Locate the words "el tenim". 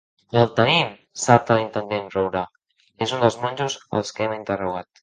0.43-0.89